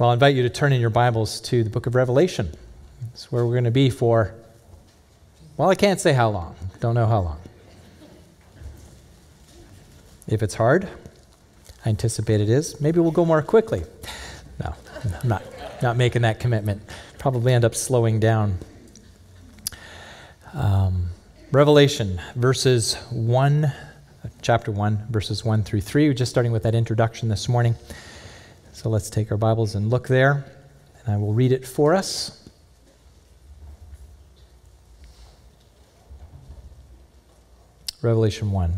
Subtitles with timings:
[0.00, 2.54] Well, I invite you to turn in your Bibles to the book of Revelation.
[3.12, 4.34] It's where we're going to be for,
[5.58, 6.56] well, I can't say how long.
[6.80, 7.38] Don't know how long.
[10.26, 10.88] If it's hard,
[11.84, 13.82] I anticipate it is, maybe we'll go more quickly.
[14.58, 14.74] No,
[15.04, 15.42] I'm not,
[15.82, 16.80] not making that commitment.
[17.18, 18.56] Probably end up slowing down.
[20.54, 21.10] Um,
[21.52, 23.70] Revelation, verses 1,
[24.40, 26.08] chapter 1, verses 1 through 3.
[26.08, 27.74] We're just starting with that introduction this morning.
[28.82, 30.42] So let's take our Bibles and look there,
[31.04, 32.48] and I will read it for us.
[38.00, 38.72] Revelation 1.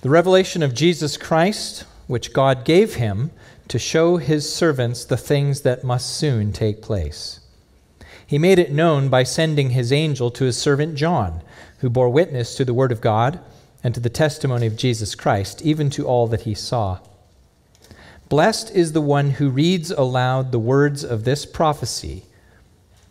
[0.00, 3.32] The revelation of Jesus Christ, which God gave him
[3.68, 7.40] to show his servants the things that must soon take place.
[8.26, 11.42] He made it known by sending his angel to his servant John,
[11.80, 13.40] who bore witness to the word of God
[13.82, 17.00] and to the testimony of Jesus Christ, even to all that he saw.
[18.28, 22.24] Blessed is the one who reads aloud the words of this prophecy.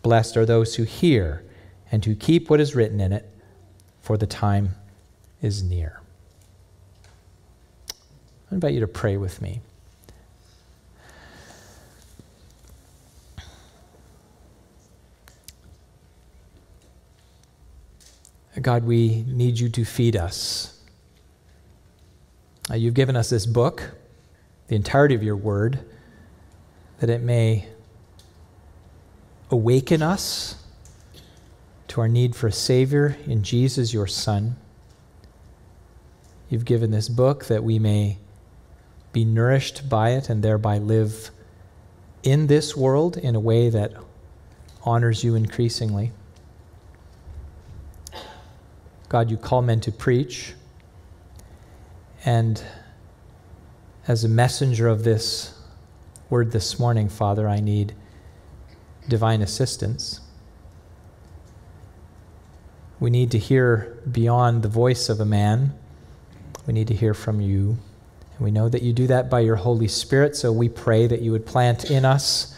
[0.02, 1.44] Blessed are those who hear
[1.90, 3.30] and who keep what is written in it,
[4.02, 4.74] for the time
[5.40, 6.00] is near.
[8.50, 9.60] I invite you to pray with me.
[18.60, 20.78] God, we need you to feed us.
[22.70, 23.90] Uh, you've given us this book
[24.68, 25.80] the entirety of your word,
[27.00, 27.68] that it may
[29.50, 30.64] awaken us
[31.88, 34.56] to our need for a Savior in Jesus, your Son.
[36.48, 38.18] You've given this book that we may
[39.12, 41.30] be nourished by it and thereby live
[42.22, 43.92] in this world in a way that
[44.82, 46.10] honors you increasingly.
[49.08, 50.54] God, you call men to preach,
[52.24, 52.62] and
[54.06, 55.58] as a messenger of this
[56.28, 57.94] word this morning, Father, I need
[59.08, 60.20] divine assistance.
[63.00, 65.74] We need to hear beyond the voice of a man.
[66.66, 67.78] We need to hear from you.
[68.36, 71.20] And we know that you do that by your Holy Spirit, so we pray that
[71.20, 72.56] you would plant in us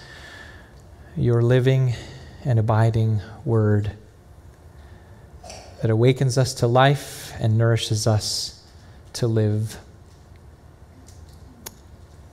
[1.17, 1.95] your living
[2.45, 3.93] and abiding word
[5.81, 8.63] that awakens us to life and nourishes us
[9.15, 9.79] to live.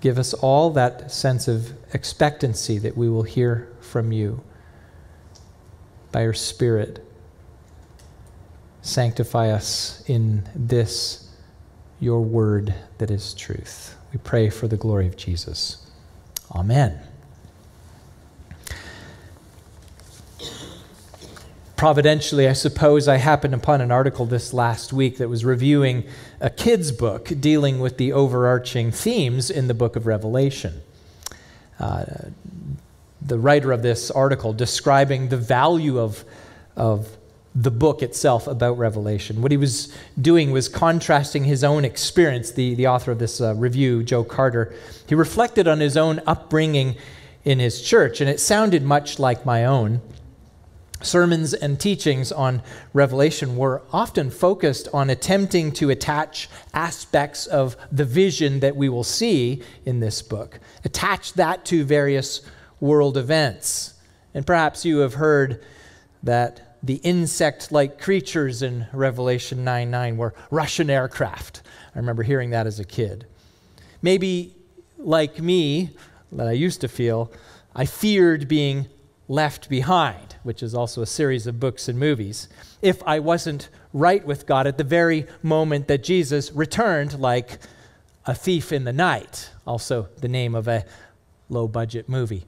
[0.04, 4.44] Give us all that sense of expectancy that we will hear from you
[6.12, 7.02] by your Spirit.
[8.82, 11.30] Sanctify us in this,
[12.02, 13.96] your word that is truth.
[14.12, 15.90] We pray for the glory of Jesus.
[16.52, 17.00] Amen.
[21.84, 26.06] Providentially, I suppose, I happened upon an article this last week that was reviewing
[26.40, 30.82] a kid's book dealing with the overarching themes in the book of Revelation.
[31.82, 32.06] Uh,
[33.22, 36.24] the writer of this article describing the value of,
[36.78, 37.18] of
[37.54, 39.42] the book itself about Revelation.
[39.42, 43.56] What he was doing was contrasting his own experience, the, the author of this uh,
[43.56, 44.74] review, Joe Carter.
[45.06, 46.96] He reflected on his own upbringing
[47.44, 50.00] in his church, and it sounded much like my own
[51.06, 52.62] sermons and teachings on
[52.94, 59.04] Revelation were often focused on attempting to attach aspects of the vision that we will
[59.04, 62.42] see in this book, attach that to various
[62.80, 63.94] world events.
[64.34, 65.64] And perhaps you have heard
[66.24, 71.62] that the insect like creatures in Revelation 9 9 were Russian aircraft.
[71.96, 73.26] I remember hearing that as a kid.
[74.02, 74.54] Maybe,
[74.98, 75.92] like me,
[76.32, 77.32] that I used to feel,
[77.76, 78.88] I feared being
[79.28, 82.48] left behind which is also a series of books and movies,
[82.82, 87.60] if I wasn't right with God at the very moment that Jesus returned, like
[88.26, 90.86] a thief in the night, also the name of a
[91.50, 92.46] low budget movie.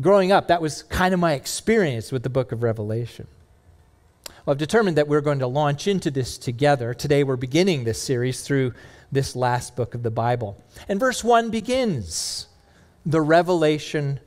[0.00, 3.26] Growing up, that was kind of my experience with the book of Revelation.
[4.44, 6.94] Well, I've determined that we're going to launch into this together.
[6.94, 8.74] Today, we're beginning this series through
[9.12, 10.60] this last book of the Bible.
[10.88, 12.48] And verse 1 begins
[13.06, 14.18] the revelation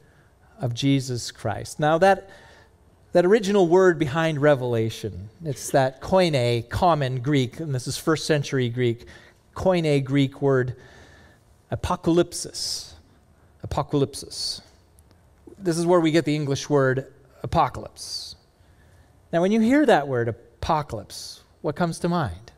[0.59, 1.79] of Jesus Christ.
[1.79, 2.29] Now, that,
[3.13, 8.69] that original word behind revelation, it's that koine, common Greek, and this is first century
[8.69, 9.05] Greek,
[9.55, 10.75] koine Greek word
[11.71, 12.93] apocalypsis.
[13.67, 14.61] Apocalypsis.
[15.57, 17.11] This is where we get the English word
[17.43, 18.35] apocalypse.
[19.31, 22.51] Now, when you hear that word apocalypse, what comes to mind?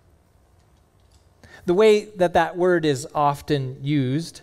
[1.65, 4.41] The way that that word is often used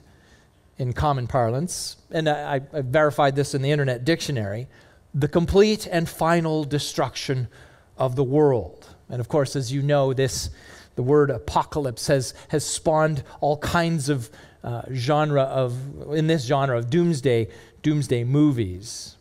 [0.79, 4.67] in common parlance, and I, I, verified this in the Internet Dictionary,
[5.15, 7.49] the complete and final destruction
[7.97, 8.88] of the world.
[9.09, 10.50] And of course, as you know, this
[10.97, 14.31] the word apocalypse has, has spawned all kinds of
[14.62, 15.76] uh, genre of,
[16.15, 17.49] in this genre of doomsday,
[17.82, 19.17] doomsday movies.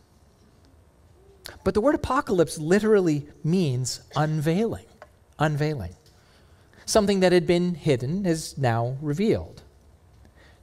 [1.64, 4.86] But the word apocalypse literally means unveiling,
[5.38, 5.94] unveiling.
[6.86, 9.62] Something that had been hidden is now revealed.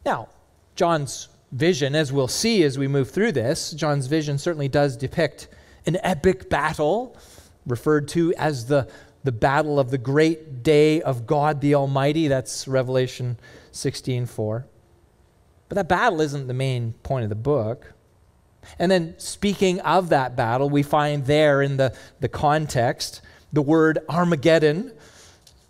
[0.05, 0.29] Now,
[0.75, 5.47] John's vision, as we'll see as we move through this, John's vision certainly does depict
[5.85, 7.17] an epic battle,
[7.65, 8.87] referred to as the,
[9.23, 12.27] the battle of the great day of God the Almighty.
[12.27, 13.37] That's Revelation
[13.71, 14.65] 16 4.
[15.69, 17.93] But that battle isn't the main point of the book.
[18.77, 23.21] And then, speaking of that battle, we find there in the, the context
[23.53, 24.91] the word Armageddon.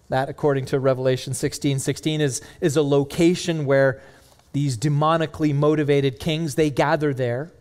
[0.09, 4.01] That, according to Revelation 16 16, is, is a location where
[4.53, 7.51] these demonically motivated kings they gather there.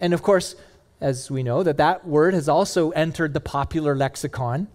[0.00, 0.54] And of course,
[1.00, 4.68] as we know, that that word has also entered the popular lexicon.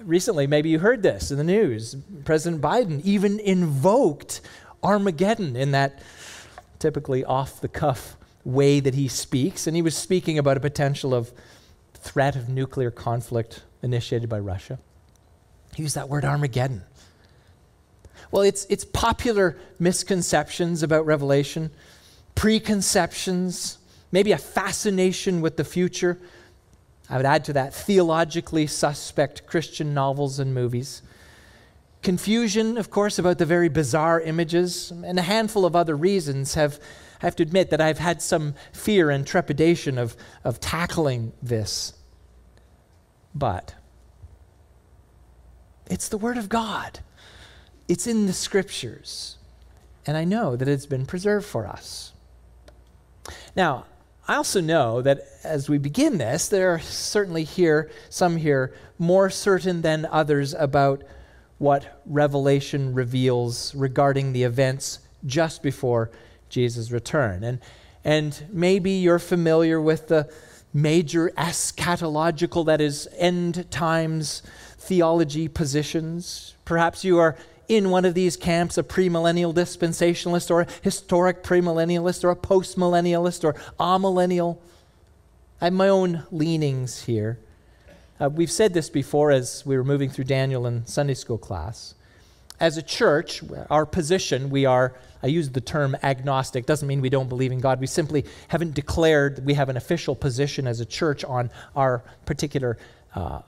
[0.00, 1.96] Recently, maybe you heard this in the news.
[2.24, 4.40] President Biden even invoked
[4.82, 6.00] Armageddon in that
[6.78, 9.66] typically off the cuff way that he speaks.
[9.66, 11.32] And he was speaking about a potential of
[11.94, 14.78] threat of nuclear conflict initiated by Russia.
[15.74, 16.82] He used that word Armageddon.
[18.30, 21.70] Well, it's, it's popular misconceptions about Revelation,
[22.34, 23.78] preconceptions,
[24.12, 26.18] maybe a fascination with the future.
[27.08, 31.02] I would add to that theologically suspect Christian novels and movies.
[32.02, 36.78] Confusion, of course, about the very bizarre images, and a handful of other reasons have,
[37.22, 41.94] I have to admit that I've had some fear and trepidation of, of tackling this.
[43.34, 43.74] But
[45.90, 47.00] it's the Word of God.
[47.88, 49.36] It's in the scriptures.
[50.06, 52.12] And I know that it's been preserved for us.
[53.56, 53.86] Now,
[54.26, 59.30] I also know that as we begin this, there are certainly here, some here, more
[59.30, 61.02] certain than others about
[61.56, 66.10] what Revelation reveals regarding the events just before
[66.48, 67.42] Jesus' return.
[67.42, 67.60] And,
[68.04, 70.30] and maybe you're familiar with the
[70.72, 74.42] major eschatological, that is, end times
[74.78, 76.54] theology positions.
[76.64, 77.36] Perhaps you are
[77.68, 83.44] in one of these camps, a premillennial dispensationalist or a historic premillennialist or a postmillennialist
[83.44, 84.58] or amillennial.
[85.60, 87.38] I have my own leanings here.
[88.20, 91.94] Uh, we've said this before as we were moving through Daniel in Sunday school class.
[92.58, 97.10] As a church, our position, we are, I use the term agnostic, doesn't mean we
[97.10, 97.80] don't believe in God.
[97.80, 102.78] We simply haven't declared we have an official position as a church on our particular
[103.14, 103.42] uh,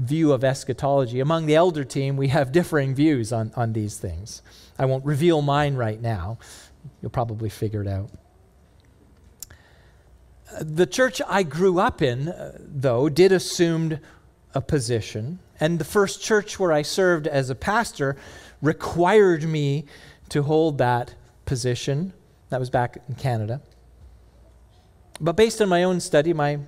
[0.00, 1.20] view of eschatology.
[1.20, 4.42] Among the elder team, we have differing views on, on these things.
[4.78, 6.38] I won't reveal mine right now.
[7.02, 8.10] You'll probably figure it out.
[10.60, 13.98] The church I grew up in, uh, though, did assume
[14.54, 18.16] a position, and the first church where I served as a pastor
[18.60, 19.84] required me
[20.30, 21.14] to hold that
[21.44, 22.12] position.
[22.48, 23.60] That was back in Canada.
[25.20, 26.58] But based on my own study, my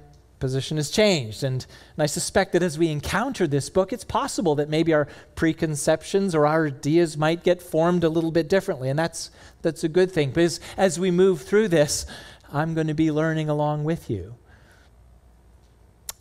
[0.43, 1.44] position has changed.
[1.44, 1.65] And,
[1.97, 5.06] and I suspect that as we encounter this book, it's possible that maybe our
[5.37, 8.91] preconceptions or our ideas might get formed a little bit differently.
[8.91, 9.31] And that's,
[9.62, 10.31] that's a good thing.
[10.31, 12.06] Because as we move through this,
[12.53, 14.35] I'm going to be learning along with you.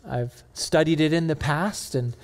[0.08, 2.16] I've studied it in the past and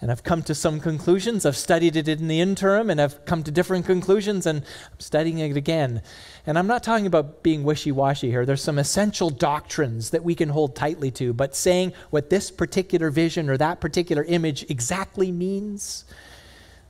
[0.00, 1.44] and I've come to some conclusions.
[1.44, 5.38] I've studied it in the interim and I've come to different conclusions and I'm studying
[5.38, 6.02] it again.
[6.46, 8.46] And I'm not talking about being wishy washy here.
[8.46, 13.10] There's some essential doctrines that we can hold tightly to, but saying what this particular
[13.10, 16.04] vision or that particular image exactly means,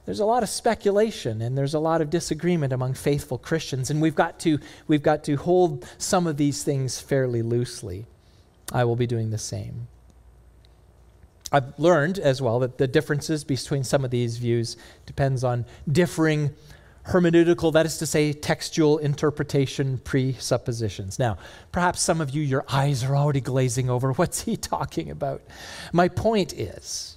[0.04, 3.88] there's a lot of speculation and there's a lot of disagreement among faithful Christians.
[3.90, 8.04] And we've got to, we've got to hold some of these things fairly loosely.
[8.71, 9.88] I will be doing the same.
[11.50, 14.76] I've learned as well that the differences between some of these views
[15.07, 16.55] depends on differing
[17.09, 21.19] hermeneutical, that is to say, textual interpretation presuppositions.
[21.19, 21.38] Now,
[21.73, 24.12] perhaps some of you, your eyes are already glazing over.
[24.14, 25.43] What's he talking about?
[25.93, 27.17] My point is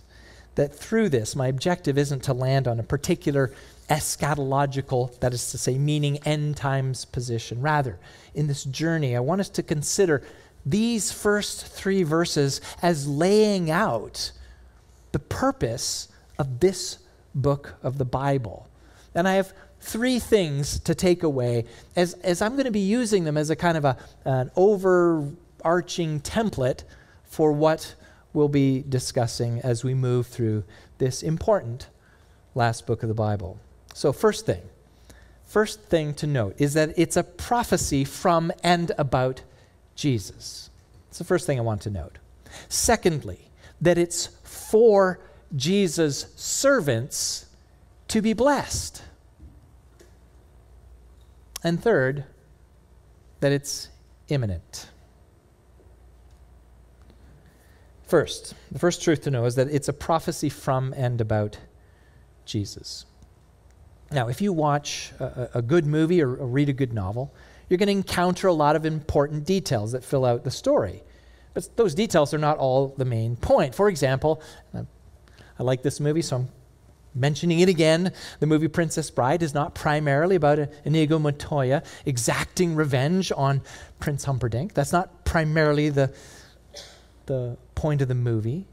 [0.56, 3.54] that through this, my objective isn't to land on a particular
[3.90, 7.62] eschatological, that is to say, meaning end times position.
[7.62, 8.00] Rather,
[8.34, 10.24] in this journey, I want us to consider
[10.66, 14.32] these first three verses as laying out
[15.12, 17.00] the purpose of this
[17.34, 18.68] book of the Bible.
[19.16, 21.66] And I have three things to take away
[21.96, 26.22] as, as I'm going to be using them as a kind of a, an overarching
[26.22, 26.84] template
[27.24, 27.96] for what
[28.34, 30.64] we'll be discussing as we move through
[31.00, 31.88] this important
[32.56, 33.60] last book of the Bible.
[33.94, 34.62] So, first thing,
[35.46, 39.42] first thing to note is that it's a prophecy from and about
[40.02, 40.72] Jesus.
[41.10, 42.18] It's the first thing I want to note.
[42.70, 45.20] Secondly, that it's for
[45.56, 47.46] Jesus' servants
[48.08, 49.04] to be blessed.
[51.64, 52.26] And third,
[53.42, 53.90] that it's
[54.30, 54.90] imminent.
[58.08, 61.60] First, the first truth to know is that it's a prophecy from and about
[62.46, 63.06] Jesus.
[64.12, 67.32] Now, if you watch a, a good movie or, or read a good novel,
[67.72, 71.04] you're going to encounter a lot of important details that fill out the story.
[71.54, 73.74] But those details are not all the main point.
[73.74, 74.42] For example,
[74.76, 76.50] I like this movie, so I'm
[77.16, 78.12] mentioning it again.
[78.42, 83.62] The movie Princess Bride is not primarily about Inigo Montoya exacting revenge on
[84.02, 84.74] Prince Humperdinck.
[84.74, 86.14] That's not primarily the,
[87.28, 88.66] the point of the movie.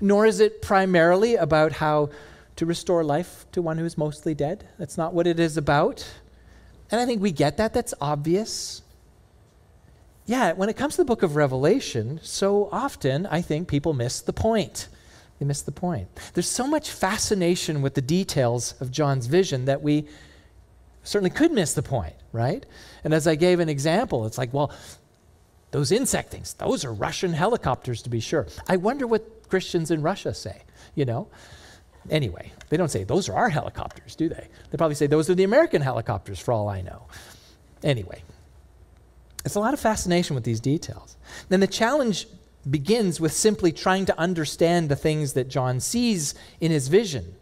[0.00, 2.10] Nor is it primarily about how
[2.56, 4.68] to restore life to one who is mostly dead.
[4.80, 6.04] That's not what it is about.
[6.92, 7.72] And I think we get that.
[7.72, 8.82] That's obvious.
[10.26, 14.20] Yeah, when it comes to the book of Revelation, so often I think people miss
[14.20, 14.88] the point.
[15.40, 16.06] They miss the point.
[16.34, 20.06] There's so much fascination with the details of John's vision that we
[21.02, 22.64] certainly could miss the point, right?
[23.02, 24.70] And as I gave an example, it's like, well,
[25.72, 28.46] those insect things, those are Russian helicopters to be sure.
[28.68, 30.62] I wonder what Christians in Russia say,
[30.94, 31.28] you know?
[32.10, 34.48] Anyway, they don't say, those are our helicopters, do they?
[34.70, 37.06] They probably say, those are the American helicopters, for all I know.
[37.82, 38.22] Anyway,
[39.44, 41.16] it's a lot of fascination with these details.
[41.48, 42.26] Then the challenge
[42.68, 47.34] begins with simply trying to understand the things that John sees in his vision.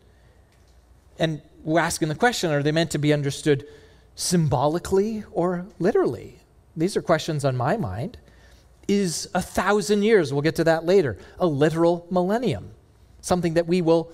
[1.19, 3.67] And we're asking the question are they meant to be understood
[4.15, 6.39] symbolically or literally?
[6.77, 8.17] These are questions on my mind.
[8.89, 12.71] Is a thousand years, we'll get to that later, a literal millennium?
[13.21, 14.11] Something that we will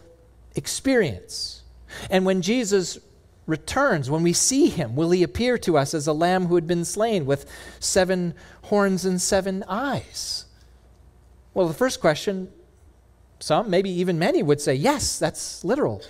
[0.57, 1.63] experience.
[2.11, 2.99] And when Jesus
[3.47, 6.67] returns, when we see him, will he appear to us as a lamb who had
[6.67, 7.49] been slain with
[7.79, 10.47] seven horns and seven eyes?
[11.55, 12.53] Well, the first question,
[13.39, 16.03] some, maybe even many, would say, yes, that's literal.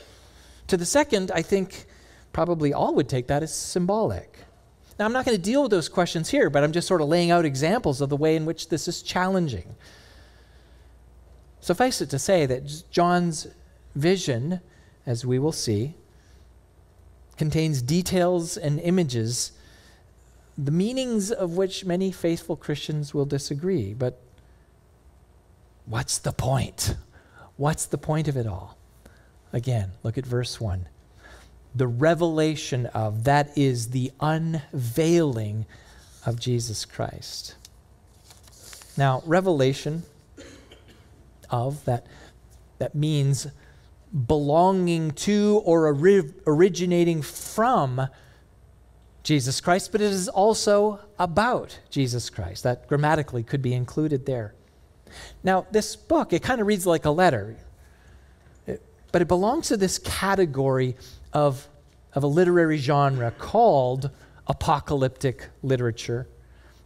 [0.68, 1.86] To the second, I think
[2.32, 4.38] probably all would take that as symbolic.
[4.98, 7.08] Now, I'm not going to deal with those questions here, but I'm just sort of
[7.08, 9.76] laying out examples of the way in which this is challenging.
[11.60, 13.46] Suffice it to say that John's
[13.96, 14.60] vision,
[15.04, 15.94] as we will see,
[17.36, 19.52] contains details and images,
[20.56, 23.92] the meanings of which many faithful Christians will disagree.
[23.92, 24.20] But
[25.84, 26.96] what's the point?
[27.56, 28.76] What's the point of it all?
[29.52, 30.86] Again, look at verse 1.
[31.74, 35.66] The revelation of, that is the unveiling
[36.24, 37.54] of Jesus Christ.
[38.96, 40.04] Now, revelation
[41.50, 42.06] of, that,
[42.78, 43.46] that means
[44.16, 48.08] belonging to or ori- originating from
[49.22, 52.62] Jesus Christ, but it is also about Jesus Christ.
[52.62, 54.54] That grammatically could be included there.
[55.42, 57.56] Now, this book, it kind of reads like a letter,
[58.66, 58.82] it,
[59.12, 60.96] but it belongs to this category
[61.32, 61.68] of,
[62.14, 64.10] of a literary genre called
[64.46, 66.28] apocalyptic literature.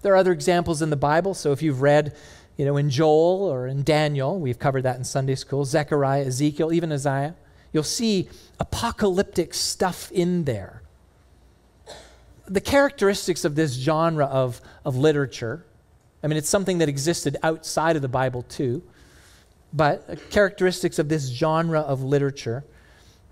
[0.02, 2.16] There are other examples in the Bible, so if you've read
[2.60, 6.74] you know, in Joel or in Daniel, we've covered that in Sunday school, Zechariah, Ezekiel,
[6.74, 7.34] even Isaiah,
[7.72, 10.82] you'll see apocalyptic stuff in there.
[12.44, 15.64] The characteristics of this genre of, of literature,
[16.22, 18.82] I mean, it's something that existed outside of the Bible too,
[19.72, 22.62] but characteristics of this genre of literature,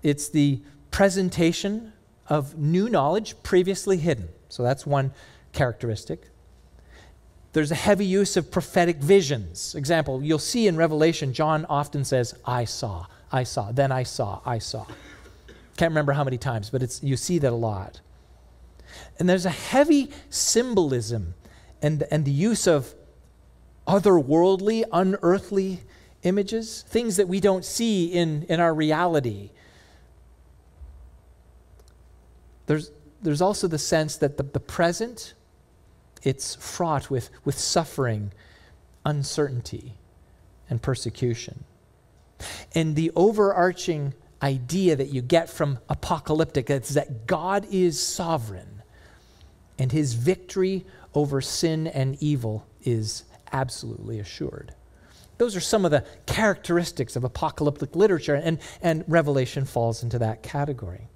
[0.01, 0.59] it's the
[0.89, 1.93] presentation
[2.27, 4.29] of new knowledge previously hidden.
[4.47, 5.11] So that's one
[5.53, 6.31] characteristic.
[7.53, 9.73] There's a heavy use of prophetic visions.
[9.73, 14.41] Example, you'll see in Revelation, John often says, I saw, I saw, then I saw,
[14.45, 14.85] I saw.
[15.77, 18.01] Can't remember how many times, but it's, you see that a lot.
[19.17, 21.33] And there's a heavy symbolism
[21.81, 22.93] and, and the use of
[23.87, 25.79] otherworldly, unearthly
[26.23, 29.49] images, things that we don't see in, in our reality.
[32.67, 32.91] There's,
[33.21, 35.33] there's also the sense that the, the present
[36.23, 38.31] it's fraught with, with suffering,
[39.05, 39.95] uncertainty,
[40.69, 41.63] and persecution.
[42.73, 48.81] And the overarching idea that you get from apocalyptic is that God is sovereign
[49.77, 54.73] and his victory over sin and evil is absolutely assured.
[55.37, 60.43] Those are some of the characteristics of apocalyptic literature, and, and Revelation falls into that
[60.43, 61.07] category.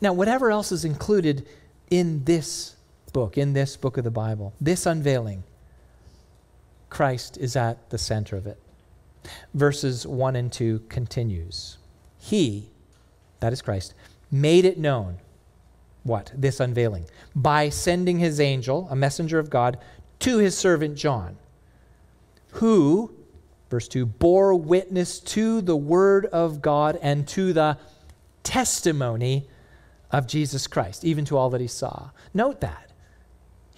[0.00, 1.46] Now, whatever else is included
[1.90, 2.76] in this
[3.10, 5.44] book, in this book of the Bible, this unveiling,
[6.88, 8.58] Christ is at the center of it.
[9.54, 11.78] Verses 1 and 2 continues.
[12.18, 12.70] He,
[13.40, 13.94] that is Christ,
[14.30, 15.18] made it known.
[16.02, 16.32] What?
[16.34, 17.04] This unveiling.
[17.34, 19.78] By sending his angel, a messenger of God,
[20.20, 21.36] to his servant John,
[22.52, 23.14] who,
[23.68, 27.78] verse 2, bore witness to the word of God and to the
[28.42, 29.48] testimony
[30.10, 32.10] of Jesus Christ, even to all that he saw.
[32.34, 32.89] Note that.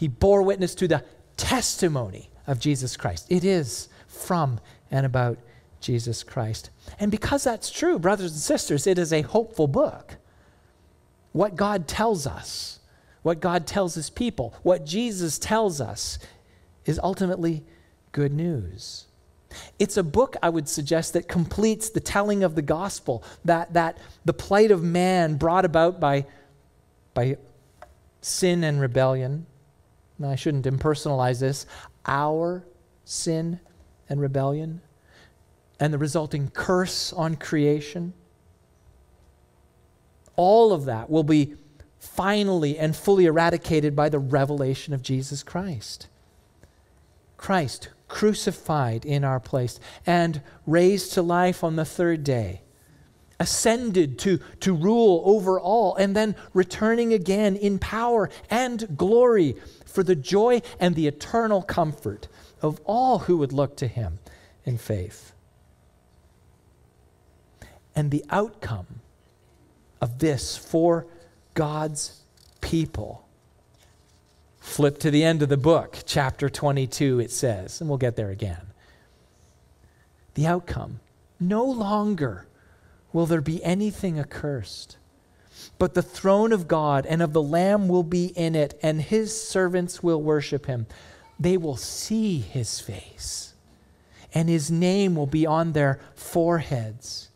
[0.02, 1.04] He bore witness to the
[1.37, 3.25] testimony of Jesus Christ.
[3.30, 4.59] It is from
[4.90, 5.38] and about
[5.80, 6.71] Jesus Christ.
[6.99, 10.16] And because that's true, brothers and sisters, it is a hopeful book.
[11.30, 12.80] What God tells us,
[13.23, 16.18] what God tells his people, what Jesus tells us
[16.85, 17.62] is ultimately
[18.11, 19.06] good news.
[19.78, 23.99] It's a book, I would suggest, that completes the telling of the gospel, that, that
[24.25, 26.26] the plight of man brought about by,
[27.14, 27.37] by
[28.21, 29.47] sin and rebellion.
[30.19, 31.66] Now, I shouldn't impersonalize this.
[32.07, 32.64] Our
[33.04, 33.61] sin
[34.09, 34.81] and rebellion,
[35.81, 38.12] and the resulting curse on creation.
[40.37, 41.57] All of that will be
[41.99, 46.09] finally and fully eradicated by the revelation of Jesus Christ.
[47.37, 52.61] Christ crucified in our place and raised to life on the third day,
[53.40, 59.57] ascended to, to rule over all, and then returning again in power and glory
[59.92, 62.28] for the joy and the eternal comfort
[62.61, 64.18] of all who would look to him
[64.64, 65.32] in faith.
[67.94, 69.00] And the outcome
[70.00, 71.06] of this for
[71.54, 72.22] God's
[72.61, 73.22] people
[74.62, 78.30] Flip to the end of the book, chapter 22, it says, and we'll get there
[78.30, 78.68] again.
[80.34, 81.00] The outcome
[81.40, 82.46] no longer
[83.12, 84.96] will there be anything accursed,
[85.78, 89.38] but the throne of God and of the Lamb will be in it, and his
[89.40, 90.87] servants will worship him.
[91.38, 93.54] They will see his face,
[94.32, 97.30] and his name will be on their foreheads,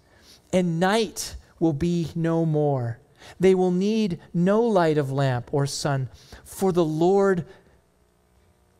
[0.52, 3.00] and night will be no more.
[3.40, 6.08] They will need no light of lamp or sun,
[6.44, 7.44] for the Lord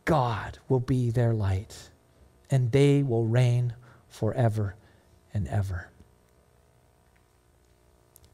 [0.05, 1.89] God will be their light,
[2.49, 3.73] and they will reign
[4.07, 4.75] forever
[5.33, 5.89] and ever.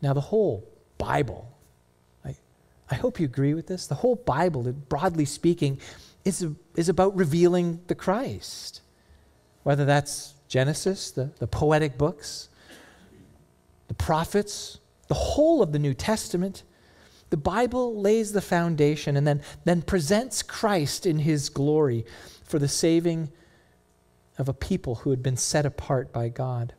[0.02, 0.68] Now, the whole
[1.06, 1.52] Bible,
[2.24, 2.38] I,
[2.90, 3.88] I hope you agree with this.
[3.88, 5.82] The whole Bible, broadly speaking,
[6.24, 8.80] is, is about revealing the Christ.
[9.64, 12.48] Whether that's Genesis, the, the poetic books,
[13.90, 16.64] the prophets, the whole of the New Testament,
[17.32, 22.06] the Bible lays the foundation and then, then presents Christ in his glory
[22.46, 23.30] for the saving
[24.38, 26.74] of a people who had been set apart by God.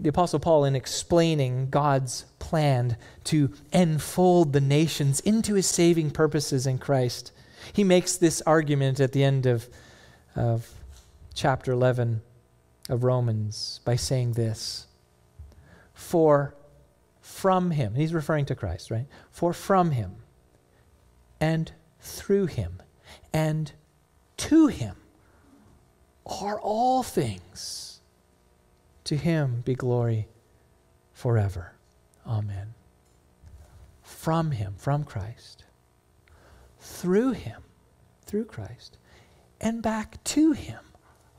[0.00, 6.66] The Apostle Paul, in explaining God's plan to enfold the nations into his saving purposes
[6.66, 7.32] in Christ,
[7.72, 9.68] he makes this argument at the end of,
[10.34, 10.68] of
[11.32, 12.22] chapter 11
[12.88, 14.86] of Romans by saying this
[15.94, 16.54] for
[17.20, 19.06] from him, he's referring to Christ, right?
[19.30, 20.16] For from him
[21.40, 22.82] and through him
[23.32, 23.72] and
[24.36, 24.96] to him
[26.26, 27.93] are all things.
[29.04, 30.28] To him be glory
[31.12, 31.72] forever.
[32.26, 32.74] Amen.
[34.02, 35.64] From him, from Christ,
[36.78, 37.62] through him,
[38.24, 38.98] through Christ,
[39.60, 40.80] and back to him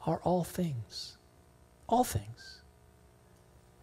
[0.06, 1.18] are all things.
[1.88, 2.62] All things.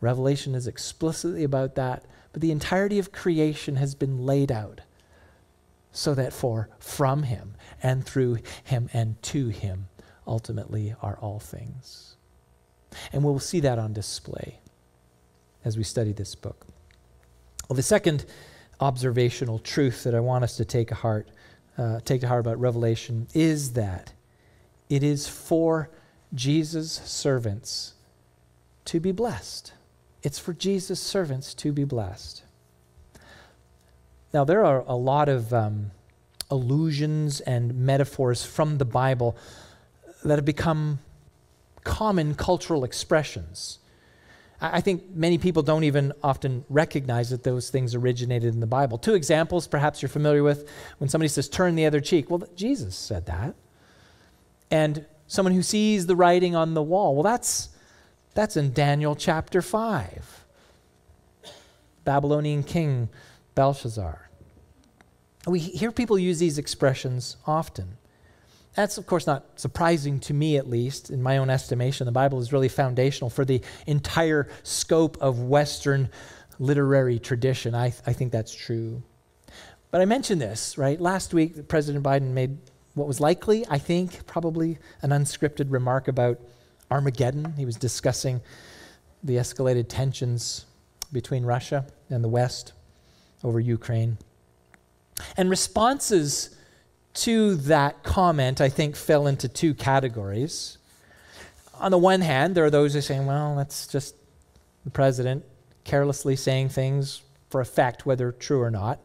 [0.00, 4.80] Revelation is explicitly about that, but the entirety of creation has been laid out
[5.92, 9.88] so that for from him and through him and to him
[10.26, 12.16] ultimately are all things.
[13.12, 14.58] And we'll see that on display
[15.64, 16.66] as we study this book.
[17.68, 18.24] Well, the second
[18.80, 21.28] observational truth that I want us to take to heart,
[21.78, 24.12] uh, take to heart about Revelation is that
[24.90, 25.88] it is for
[26.34, 27.94] Jesus' servants
[28.86, 29.72] to be blessed.
[30.22, 32.42] It's for Jesus' servants to be blessed.
[34.34, 35.90] Now, there are a lot of um,
[36.50, 39.36] allusions and metaphors from the Bible
[40.24, 40.98] that have become
[41.84, 43.78] common cultural expressions.
[44.60, 48.96] I think many people don't even often recognize that those things originated in the Bible.
[48.96, 50.68] Two examples, perhaps you're familiar with,
[50.98, 52.30] when somebody says, turn the other cheek.
[52.30, 53.56] Well, Jesus said that.
[54.70, 57.70] And someone who sees the writing on the wall, well, that's
[58.34, 60.44] that's in Daniel chapter 5.
[62.04, 63.08] Babylonian king
[63.54, 64.30] Belshazzar.
[65.46, 67.98] We hear people use these expressions often.
[68.74, 72.06] That's, of course, not surprising to me, at least, in my own estimation.
[72.06, 76.08] The Bible is really foundational for the entire scope of Western
[76.58, 77.74] literary tradition.
[77.74, 79.02] I, I think that's true.
[79.90, 80.98] But I mentioned this, right?
[80.98, 82.56] Last week, President Biden made
[82.94, 86.40] what was likely, I think, probably an unscripted remark about
[86.90, 87.54] Armageddon.
[87.56, 88.40] He was discussing
[89.22, 90.66] the escalated tensions
[91.12, 92.72] between Russia and the West
[93.44, 94.18] over Ukraine.
[95.36, 96.56] And responses
[97.14, 100.78] to that comment, I think, fell into two categories.
[101.74, 104.14] On the one hand, there are those who saying, well, that's just
[104.84, 105.44] the president
[105.84, 109.00] carelessly saying things for effect, whether true or not.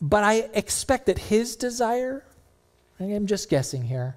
[0.00, 2.24] But I expect that his desire,
[2.98, 4.16] I'm just guessing here,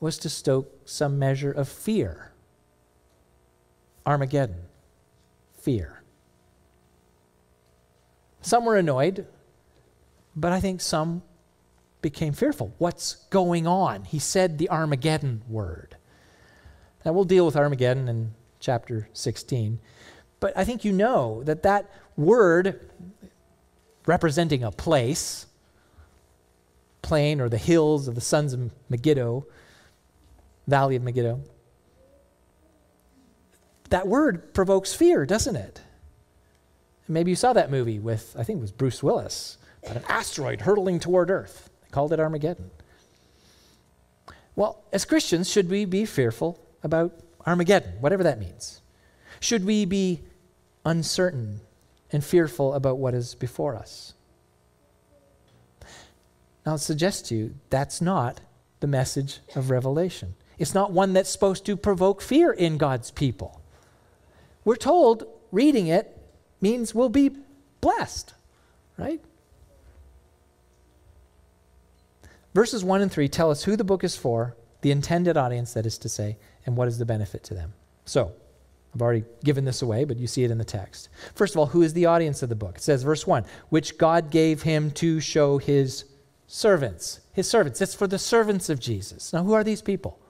[0.00, 2.32] was to stoke some measure of fear.
[4.04, 4.64] Armageddon,
[5.60, 6.02] fear.
[8.42, 9.26] Some were annoyed,
[10.36, 11.22] but I think some
[12.04, 12.74] became fearful.
[12.76, 14.04] What's going on?
[14.04, 15.96] He said the Armageddon word.
[17.02, 19.80] Now, we'll deal with Armageddon in chapter 16.
[20.38, 22.90] But I think you know that that word
[24.04, 25.46] representing a place,
[27.00, 29.46] plain or the hills of the sons of Megiddo,
[30.66, 31.40] valley of Megiddo,
[33.88, 35.80] that word provokes fear, doesn't it?
[37.08, 40.60] Maybe you saw that movie with, I think it was Bruce Willis, about an asteroid
[40.62, 41.70] hurtling toward Earth.
[41.94, 42.72] Called it Armageddon.
[44.56, 47.12] Well, as Christians, should we be fearful about
[47.46, 48.80] Armageddon, whatever that means?
[49.38, 50.22] Should we be
[50.84, 51.60] uncertain
[52.10, 54.14] and fearful about what is before us?
[56.66, 58.40] Now, I'll suggest to you that's not
[58.80, 60.34] the message of Revelation.
[60.58, 63.62] It's not one that's supposed to provoke fear in God's people.
[64.64, 66.20] We're told reading it
[66.60, 67.30] means we'll be
[67.80, 68.34] blessed,
[68.98, 69.20] right?
[72.54, 75.86] Verses 1 and 3 tell us who the book is for, the intended audience, that
[75.86, 76.36] is to say,
[76.66, 77.74] and what is the benefit to them.
[78.04, 78.32] So,
[78.94, 81.08] I've already given this away, but you see it in the text.
[81.34, 82.76] First of all, who is the audience of the book?
[82.76, 86.04] It says, verse 1, which God gave him to show his
[86.46, 87.20] servants.
[87.32, 87.80] His servants.
[87.80, 89.32] It's for the servants of Jesus.
[89.32, 90.20] Now, who are these people?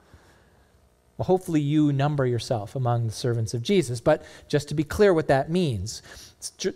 [1.17, 4.01] Well, hopefully you number yourself among the servants of Jesus.
[4.01, 6.01] But just to be clear what that means,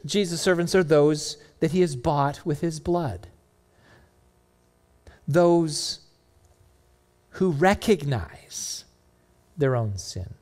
[0.05, 3.28] Jesus' servants are those that he has bought with his blood.
[5.29, 5.99] Those
[7.29, 8.83] who recognize
[9.55, 10.33] their own sin.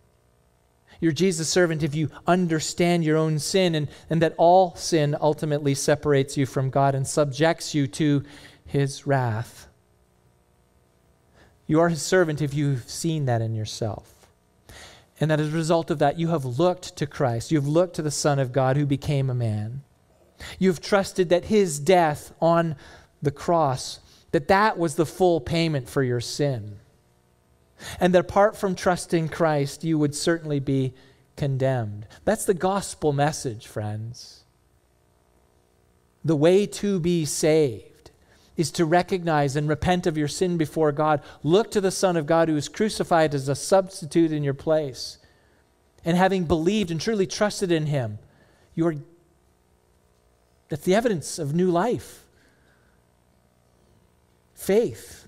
[1.00, 5.76] You're Jesus' servant if you understand your own sin and, and that all sin ultimately
[5.76, 8.24] separates you from God and subjects you to
[8.66, 9.68] his wrath.
[11.68, 14.14] You are his servant if you've seen that in yourself.
[15.20, 17.52] And that as a result of that, you have looked to Christ.
[17.52, 19.82] You've looked to the Son of God who became a man.
[20.60, 22.76] You've trusted that his death on
[23.22, 24.00] the cross,
[24.32, 26.80] that that was the full payment for your sin.
[28.00, 30.94] And that apart from trusting Christ, you would certainly be
[31.36, 32.08] condemned.
[32.26, 34.44] That's the gospel message, friends.
[36.26, 38.12] The way to be saved
[38.58, 41.22] is to recognize and repent of your sin before God.
[41.44, 45.20] Look to the Son of God who is crucified as a substitute in your place.
[46.04, 48.18] And having believed and truly trusted in him,
[48.74, 48.96] you are
[50.70, 52.26] that's the evidence of new life.
[54.58, 55.28] Faith.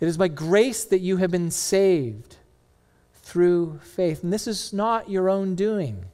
[0.00, 2.36] It is by grace that you have been saved
[3.14, 4.24] through faith.
[4.24, 6.04] And this is not your own doing,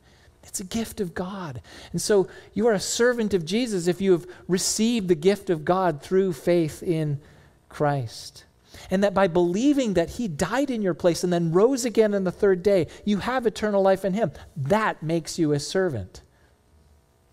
[0.44, 1.60] it's a gift of God.
[1.92, 5.64] And so you are a servant of Jesus if you have received the gift of
[5.64, 7.20] God through faith in
[7.68, 8.44] Christ.
[8.90, 12.24] And that by believing that He died in your place and then rose again on
[12.24, 14.30] the third day, you have eternal life in Him.
[14.56, 16.22] That makes you a servant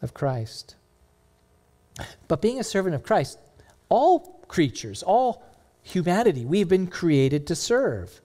[0.02, 0.76] of Christ.
[2.28, 3.38] But being a servant of Christ,
[3.90, 5.44] all creatures, all
[5.82, 6.46] humanity.
[6.46, 8.22] We've been created to serve.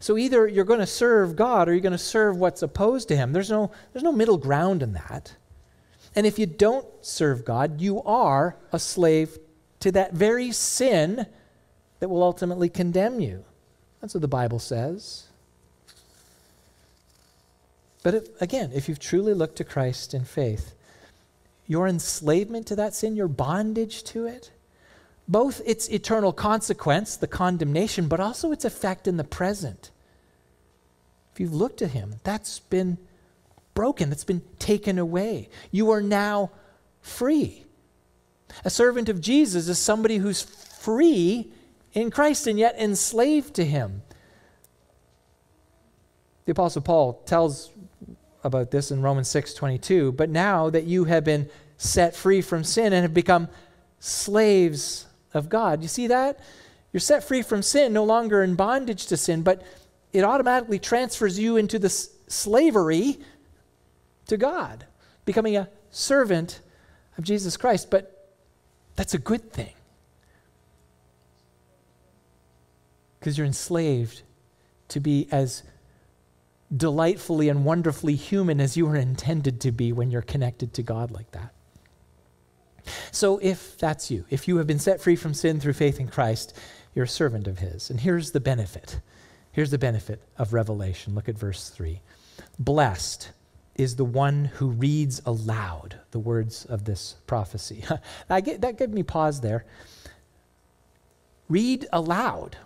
[0.00, 3.16] So either you're going to serve God or you're going to serve what's opposed to
[3.16, 3.34] him.
[3.34, 5.36] There's no, there's no middle ground in that.
[6.14, 9.38] And if you don't serve God, you are a slave
[9.80, 11.26] to that very sin
[12.00, 13.44] that will ultimately condemn you.
[14.00, 15.26] That's what the Bible says.
[18.02, 20.72] But if, again, if you've truly looked to Christ in faith,
[21.66, 24.50] your enslavement to that sin, your bondage to it,
[25.28, 29.90] both its eternal consequence, the condemnation, but also its effect in the present.
[31.32, 32.98] If you've looked at him, that's been
[33.74, 35.48] broken, that's been taken away.
[35.70, 36.50] You are now
[37.00, 37.64] free.
[38.64, 41.52] A servant of Jesus is somebody who's free
[41.92, 44.02] in Christ and yet enslaved to him.
[46.44, 47.70] The apostle Paul tells
[48.44, 52.92] about this in Romans 6:22, but now that you have been set free from sin
[52.92, 53.48] and have become
[53.98, 55.05] slaves
[55.36, 55.82] of God.
[55.82, 56.40] You see that?
[56.92, 59.62] You're set free from sin, no longer in bondage to sin, but
[60.12, 63.18] it automatically transfers you into the slavery
[64.28, 64.86] to God,
[65.24, 66.60] becoming a servant
[67.18, 67.90] of Jesus Christ.
[67.90, 68.30] But
[68.96, 69.74] that's a good thing
[73.18, 74.22] because you're enslaved
[74.88, 75.64] to be as
[76.74, 81.10] delightfully and wonderfully human as you were intended to be when you're connected to God
[81.10, 81.52] like that.
[83.10, 86.08] So if that's you, if you have been set free from sin through faith in
[86.08, 86.56] Christ,
[86.94, 87.90] you're a servant of His.
[87.90, 89.00] And here's the benefit.
[89.52, 91.14] Here's the benefit of revelation.
[91.14, 92.00] Look at verse 3.
[92.58, 93.30] Blessed
[93.74, 97.84] is the one who reads aloud the words of this prophecy.
[98.28, 99.64] get, that gave me pause there.
[101.48, 102.56] Read aloud.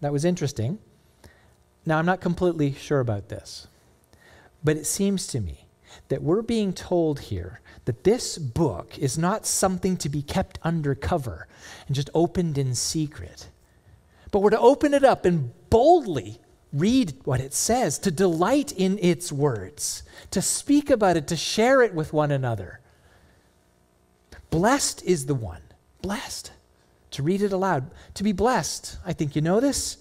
[0.00, 0.78] That was interesting.
[1.86, 3.66] Now, I'm not completely sure about this,
[4.62, 5.66] but it seems to me
[6.08, 11.46] that we're being told here that this book is not something to be kept undercover
[11.86, 13.48] and just opened in secret,
[14.30, 16.38] but we're to open it up and boldly
[16.72, 21.82] read what it says, to delight in its words, to speak about it, to share
[21.82, 22.80] it with one another.
[24.50, 25.62] Blessed is the one,
[26.02, 26.52] blessed,
[27.12, 27.90] to read it aloud.
[28.14, 29.98] To be blessed, I think you know this.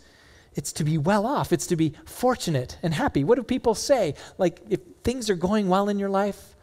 [0.59, 1.53] It's to be well off.
[1.53, 3.23] It's to be fortunate and happy.
[3.23, 4.15] What do people say?
[4.37, 6.53] Like, if things are going well in your life,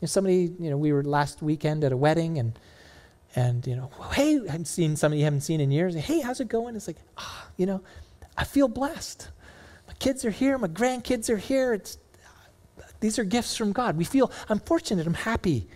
[0.00, 2.58] if somebody, you know, we were last weekend at a wedding and,
[3.36, 5.94] and you know, hey, I haven't seen somebody you haven't seen in years.
[5.94, 6.74] Hey, how's it going?
[6.74, 7.80] It's like, ah, you know,
[8.36, 9.28] I feel blessed.
[9.86, 10.58] My kids are here.
[10.58, 11.74] My grandkids are here.
[11.74, 11.98] It's,
[12.98, 13.96] these are gifts from God.
[13.96, 15.06] We feel, I'm fortunate.
[15.06, 15.68] I'm happy.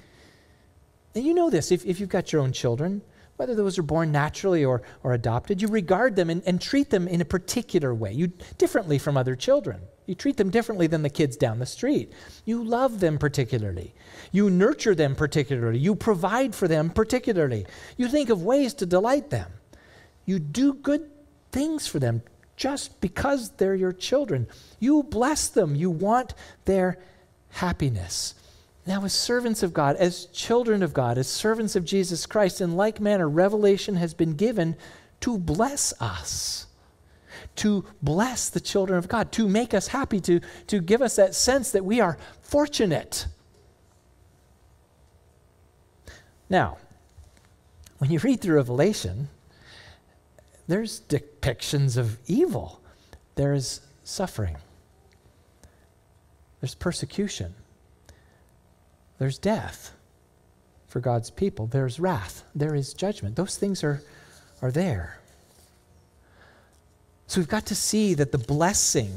[1.14, 3.02] And you know this if, if you've got your own children,
[3.38, 7.07] whether those are born naturally or, or adopted, you regard them and, and treat them
[7.07, 8.27] in a particular way, you,
[8.59, 9.81] differently from other children.
[10.07, 12.12] You treat them differently than the kids down the street.
[12.44, 13.94] You love them particularly.
[14.33, 15.79] You nurture them particularly.
[15.79, 17.64] You provide for them particularly.
[17.96, 19.53] You think of ways to delight them.
[20.24, 21.09] You do good
[21.53, 22.22] things for them
[22.57, 24.48] just because they're your children.
[24.81, 25.77] You bless them.
[25.77, 26.98] You want their
[27.51, 28.35] happiness.
[28.88, 32.74] Now, as servants of God, as children of God, as servants of Jesus Christ, in
[32.74, 34.77] like manner, revelation has been given
[35.20, 36.68] to bless us,
[37.57, 41.35] to bless the children of God, to make us happy, to, to give us that
[41.35, 43.27] sense that we are fortunate.
[46.48, 46.79] Now,
[47.98, 49.29] when you read through Revelation,
[50.66, 52.81] there's depictions of evil,
[53.35, 54.57] there's suffering,
[56.62, 57.55] there's persecution,
[59.18, 59.92] there's death
[60.87, 63.37] for God's people, there's wrath, there is judgment.
[63.37, 64.02] Those things are,
[64.62, 65.20] are there.
[67.26, 69.12] So we've got to see that the blessing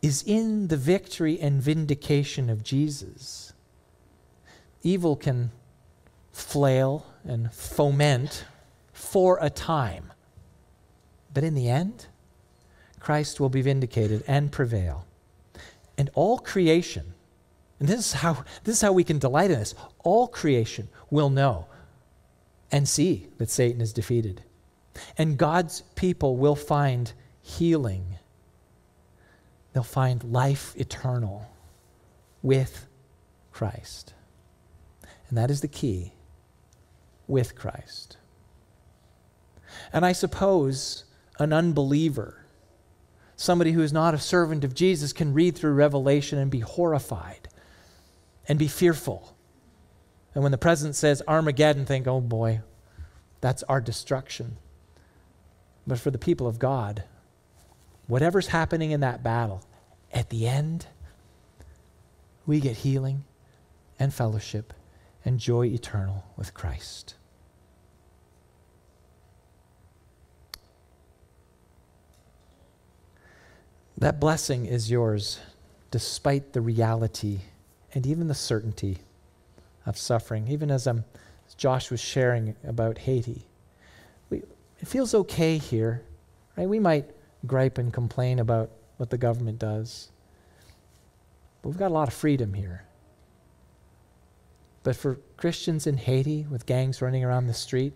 [0.00, 3.52] is in the victory and vindication of Jesus.
[4.82, 5.50] Evil can
[6.32, 8.44] flail and foment
[8.92, 10.12] for a time.
[11.34, 12.06] But in the end,
[13.00, 15.04] Christ will be vindicated and prevail.
[15.98, 17.14] And all creation,
[17.78, 21.30] and this is how, this is how we can delight in this, all creation will
[21.30, 21.66] know
[22.72, 24.42] and see that Satan is defeated.
[25.18, 27.12] And God's people will find
[27.42, 28.16] healing.
[29.72, 31.50] They'll find life eternal
[32.42, 32.86] with
[33.52, 34.14] Christ.
[35.28, 36.12] And that is the key
[37.28, 38.16] with Christ.
[39.92, 41.04] And I suppose
[41.38, 42.46] an unbeliever,
[43.36, 47.45] somebody who is not a servant of Jesus, can read through Revelation and be horrified
[48.48, 49.36] and be fearful.
[50.34, 52.60] And when the president says Armageddon, think, oh boy,
[53.40, 54.58] that's our destruction.
[55.86, 57.04] But for the people of God,
[58.06, 59.64] whatever's happening in that battle,
[60.12, 60.86] at the end,
[62.44, 63.24] we get healing
[63.98, 64.72] and fellowship
[65.24, 67.14] and joy eternal with Christ.
[73.98, 75.40] That blessing is yours
[75.90, 77.40] despite the reality
[77.96, 78.98] and even the certainty
[79.86, 80.48] of suffering.
[80.48, 81.06] Even as, I'm,
[81.48, 83.46] as Josh was sharing about Haiti,
[84.28, 84.42] we,
[84.78, 86.02] it feels okay here.
[86.58, 86.68] Right?
[86.68, 87.08] We might
[87.46, 90.10] gripe and complain about what the government does,
[91.62, 92.84] but we've got a lot of freedom here.
[94.82, 97.94] But for Christians in Haiti with gangs running around the street,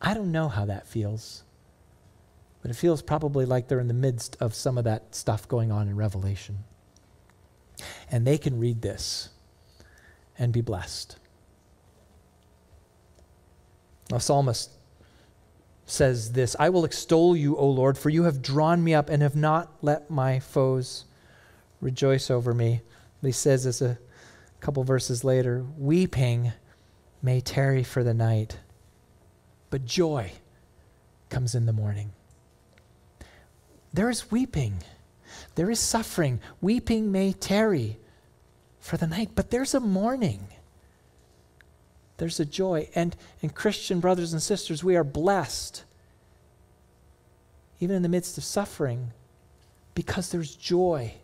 [0.00, 1.42] I don't know how that feels.
[2.62, 5.72] But it feels probably like they're in the midst of some of that stuff going
[5.72, 6.58] on in Revelation.
[8.10, 9.30] And they can read this
[10.38, 11.16] and be blessed.
[14.08, 14.70] The psalmist
[15.86, 19.22] says this I will extol you, O Lord, for you have drawn me up and
[19.22, 21.04] have not let my foes
[21.80, 22.82] rejoice over me.
[23.20, 23.98] He says this a
[24.60, 26.52] couple verses later Weeping
[27.22, 28.58] may tarry for the night,
[29.70, 30.32] but joy
[31.30, 32.12] comes in the morning.
[33.92, 34.82] There is weeping,
[35.54, 36.40] there is suffering.
[36.60, 37.98] Weeping may tarry
[38.80, 40.48] for the night, but there's a morning.
[42.16, 42.88] There's a joy.
[42.94, 45.84] And, and Christian brothers and sisters, we are blessed,
[47.80, 49.12] even in the midst of suffering,
[49.94, 51.14] because there's joy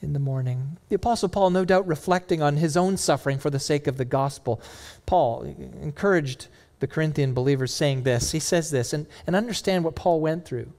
[0.00, 0.78] in the morning.
[0.88, 4.04] The Apostle Paul, no doubt reflecting on his own suffering for the sake of the
[4.04, 4.60] gospel,
[5.06, 5.42] Paul
[5.82, 6.48] encouraged
[6.80, 8.32] the Corinthian believers saying this.
[8.32, 10.72] He says this, and, and understand what Paul went through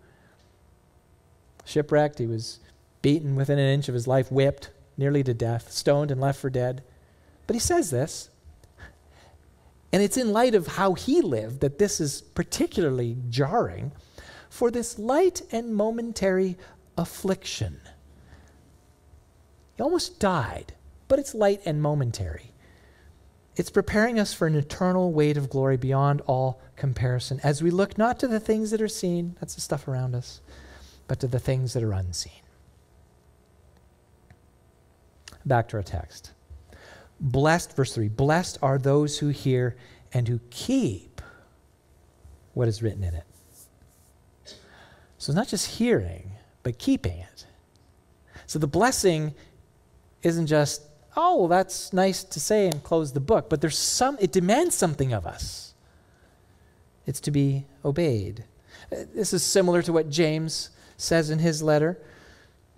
[1.65, 2.19] shipwrecked.
[2.19, 2.59] He was
[3.01, 6.49] beaten within an inch of his life, whipped, nearly to death, stoned and left for
[6.49, 6.83] dead.
[7.47, 8.29] But he says this.
[9.91, 13.91] And it's in light of how he lived that this is particularly jarring.
[14.49, 16.57] For this light and momentary
[16.97, 17.81] affliction.
[19.75, 20.73] He almost died,
[21.07, 22.53] but it's light and momentary.
[23.57, 27.97] It's preparing us for an eternal weight of glory beyond all comparison as we look
[27.97, 30.41] not to the things that are seen, that's the stuff around us,
[31.07, 32.31] but to the things that are unseen.
[35.45, 36.31] Back to our text.
[37.19, 39.75] Blessed, verse 3 Blessed are those who hear
[40.13, 41.21] and who keep
[42.53, 43.25] what is written in it.
[45.17, 46.31] So it's not just hearing,
[46.63, 47.45] but keeping it.
[48.47, 49.33] So the blessing
[50.23, 50.83] isn't just,
[51.15, 54.75] oh, well, that's nice to say and close the book, but there's some, it demands
[54.75, 55.73] something of us.
[57.05, 58.45] It's to be obeyed.
[58.91, 61.97] Uh, this is similar to what James says in his letter.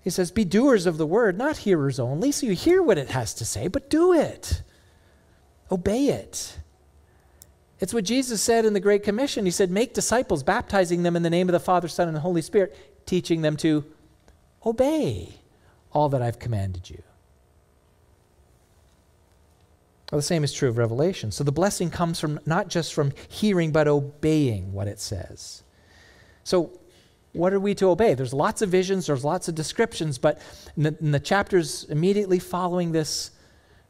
[0.01, 2.31] He says, Be doers of the word, not hearers only.
[2.31, 4.61] So you hear what it has to say, but do it.
[5.71, 6.57] Obey it.
[7.79, 9.45] It's what Jesus said in the Great Commission.
[9.45, 12.21] He said, Make disciples, baptizing them in the name of the Father, Son, and the
[12.21, 12.75] Holy Spirit,
[13.05, 13.85] teaching them to
[14.65, 15.29] obey
[15.91, 17.03] all that I've commanded you.
[20.11, 21.31] Well, the same is true of Revelation.
[21.31, 25.63] So the blessing comes from not just from hearing, but obeying what it says.
[26.45, 26.79] So,
[27.33, 28.13] what are we to obey?
[28.13, 30.41] There's lots of visions, there's lots of descriptions, but
[30.75, 33.31] in the, in the chapters immediately following this,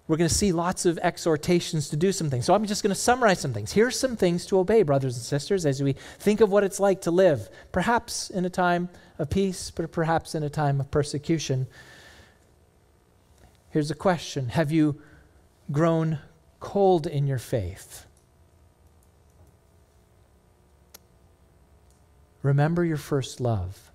[0.08, 2.46] we're going to see lots of exhortations to do some things.
[2.46, 3.74] So, I'm just going to summarize some things.
[3.74, 7.02] Here's some things to obey, brothers and sisters, as we think of what it's like
[7.02, 11.68] to live, perhaps in a time of peace, but perhaps in a time of persecution.
[13.70, 15.02] Here's a question Have you
[15.72, 16.20] grown
[16.60, 18.06] cold in your faith.
[22.44, 23.92] Remember your first love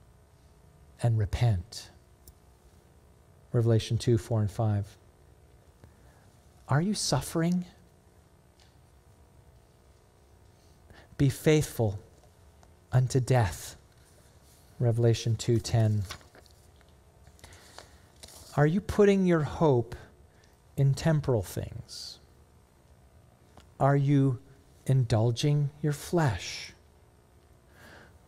[1.02, 1.90] and repent.
[3.52, 4.96] Revelation 2 4 and 5.
[6.68, 7.66] Are you suffering?
[11.18, 11.98] Be faithful
[12.90, 13.76] unto death.
[14.78, 16.02] Revelation 2:10.
[18.56, 19.94] Are you putting your hope
[20.76, 22.18] in temporal things?
[23.78, 24.40] Are you
[24.86, 26.72] indulging your flesh?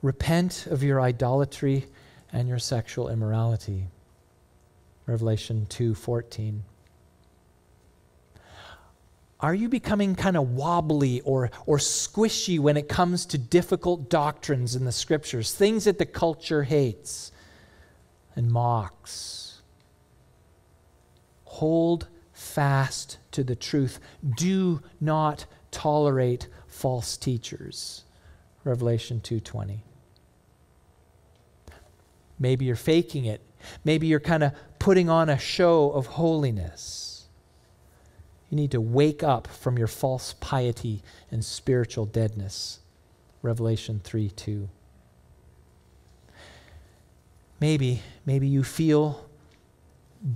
[0.05, 1.87] Repent of your idolatry
[2.31, 3.87] and your sexual immorality.
[5.07, 6.61] Revelation 2:14.
[9.41, 14.77] Are you becoming kind of wobbly or, or squishy when it comes to difficult doctrines
[14.77, 17.33] in the scriptures, things that the culture hates
[18.37, 19.63] and mocks?
[21.45, 24.01] Hold fast to the truth.
[24.37, 28.05] Do not tolerate false teachers.
[28.65, 29.81] Revelation 2:20.
[32.39, 33.41] Maybe you're faking it.
[33.85, 37.27] Maybe you're kind of putting on a show of holiness.
[38.51, 42.81] You need to wake up from your false piety and spiritual deadness.
[43.43, 44.69] Revelation 3 2.
[47.61, 49.29] Maybe, maybe you feel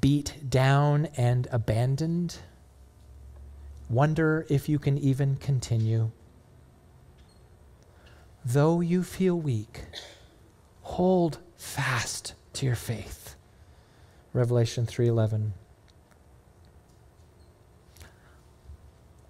[0.01, 2.39] beat down and abandoned.
[3.89, 6.11] Wonder if you can even continue.
[8.45, 9.85] Though you feel weak,
[10.83, 13.35] hold fast to your faith.
[14.33, 15.53] Revelation 3:11.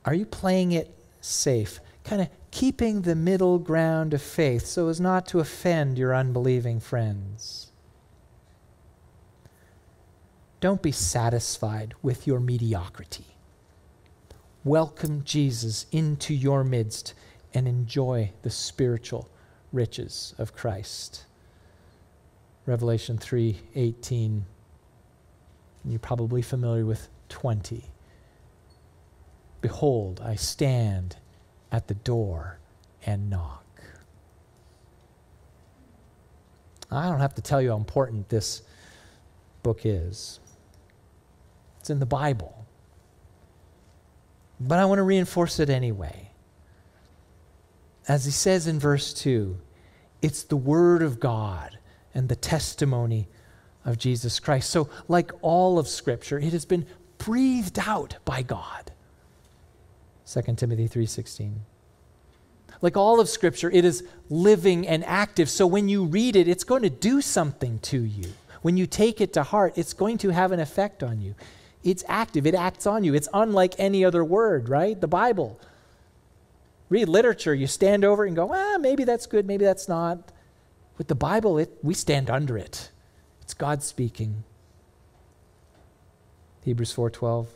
[0.05, 1.81] Are you playing it safe?
[2.05, 6.81] Kind of keeping the middle ground of faith so as not to offend your unbelieving
[6.81, 7.73] friends.
[10.61, 13.37] Don't be satisfied with your mediocrity.
[14.65, 17.15] Welcome Jesus into your midst
[17.55, 19.29] and enjoy the spiritual
[19.73, 21.25] riches of Christ.
[22.69, 24.45] Revelation 3:18.
[25.87, 27.91] You're probably familiar with 20.
[29.63, 31.17] Behold, I stand
[31.73, 32.59] at the door
[33.07, 33.65] and knock.
[36.91, 38.61] I don't have to tell you how important this
[39.63, 40.39] book is.
[41.81, 42.67] It's in the Bible.
[44.61, 46.33] But I want to reinforce it anyway.
[48.07, 49.59] As he says in verse 2,
[50.21, 51.79] it's the Word of God
[52.19, 53.29] and the testimony
[53.85, 54.69] of Jesus Christ.
[54.69, 56.85] So, like all of Scripture, it has been
[57.17, 58.93] breathed out by God.
[60.27, 61.61] 2 Timothy 3:16.
[62.81, 65.51] Like all of scripture, it is living and active.
[65.51, 68.33] So when you read it, it's going to do something to you.
[68.63, 71.35] When you take it to heart, it's going to have an effect on you.
[71.83, 73.15] It's active, it acts on you.
[73.15, 75.01] It's unlike any other word, right?
[75.01, 75.59] The Bible.
[76.89, 80.19] Read literature, you stand over and go, ah, maybe that's good, maybe that's not.
[80.99, 82.91] With the Bible, it, we stand under it.
[83.41, 84.43] It's God speaking.
[86.63, 87.47] Hebrews 4:12.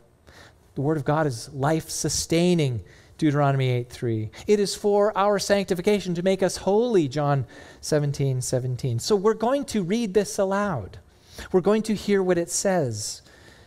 [0.75, 2.83] The word of God is life-sustaining,
[3.19, 4.31] Deuteronomy 8:3.
[4.47, 7.45] It is for our sanctification to make us holy, John
[7.83, 8.43] 17:17.
[8.43, 8.99] 17.
[9.01, 10.99] So we're going to read this aloud.
[11.51, 13.23] We're going to hear what it says.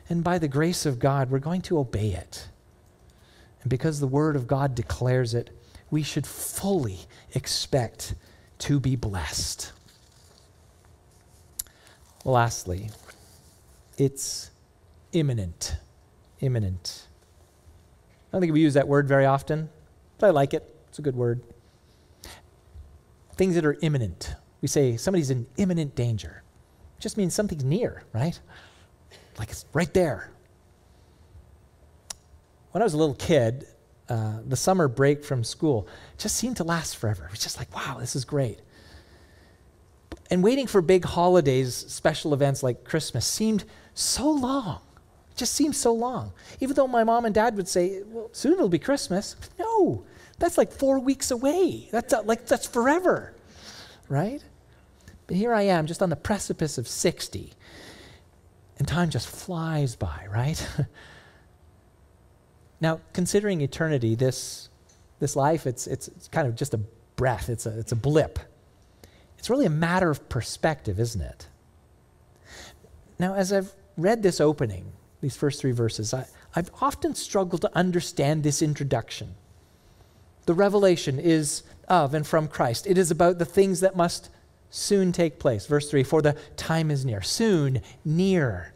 [0.08, 2.48] And by the grace of God, we're going to obey it.
[3.62, 5.50] And because the word of God declares it,
[5.92, 7.00] we should fully
[7.34, 8.16] expect
[8.66, 9.72] to be blessed.
[12.24, 12.90] Lastly,
[13.96, 14.50] it's
[15.14, 15.76] imminent.
[16.40, 17.06] Imminent.
[18.28, 19.70] I don't think we use that word very often,
[20.18, 20.68] but I like it.
[20.90, 21.44] It's a good word.
[23.36, 24.34] Things that are imminent.
[24.64, 26.42] We say somebody's in imminent danger.
[26.98, 28.40] It just means something's near, right?
[29.38, 30.32] Like it's right there.
[32.72, 33.68] When I was a little kid,
[34.08, 35.88] uh, the summer break from school
[36.18, 37.26] just seemed to last forever.
[37.26, 38.60] It was just like, wow, this is great.
[40.30, 44.82] And waiting for big holidays, special events like Christmas, seemed so long.
[45.32, 46.34] It just seemed so long.
[46.60, 49.36] Even though my mom and dad would say, well, soon it'll be Christmas.
[49.60, 50.04] No,
[50.40, 51.90] that's like four weeks away.
[51.92, 53.34] That's uh, like, that's forever,
[54.08, 54.44] right?
[55.28, 57.54] But here I am, just on the precipice of 60,
[58.78, 60.68] and time just flies by, right?
[62.82, 64.70] now, considering eternity, this,
[65.20, 66.80] this life, it's, it's, it's kind of just a
[67.16, 68.40] breath, it's a, it's a blip.
[69.38, 71.48] It's really a matter of perspective, isn't it?
[73.18, 77.76] Now, as I've read this opening, these first three verses, I, I've often struggled to
[77.76, 79.36] understand this introduction.
[80.46, 82.88] The revelation is of and from Christ.
[82.88, 84.30] It is about the things that must
[84.70, 85.66] soon take place.
[85.66, 87.22] Verse 3 For the time is near.
[87.22, 88.74] Soon, near.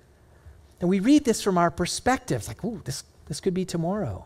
[0.80, 2.38] And we read this from our perspective.
[2.40, 4.26] It's like, ooh, this, this could be tomorrow.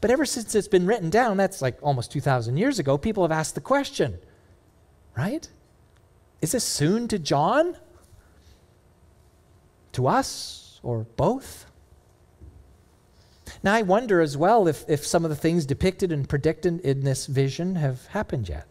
[0.00, 3.32] But ever since it's been written down, that's like almost 2,000 years ago, people have
[3.32, 4.18] asked the question,
[5.16, 5.48] right?
[6.42, 7.76] Is this soon to John?
[9.92, 10.80] To us?
[10.82, 11.64] Or both?
[13.62, 17.02] Now, I wonder as well if, if some of the things depicted and predicted in
[17.04, 18.66] this vision have happened yet.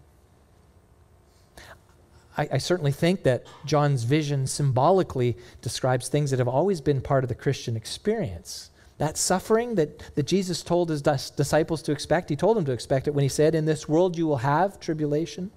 [2.37, 7.23] I, I, certainly think that John's vision symbolically describes things that have always been part
[7.23, 8.71] of the Christian experience.
[9.03, 13.05] That suffering that, that Jesus told his disciples to expect, he told them to expect
[13.05, 15.51] it when he said, In this world you will have tribulation.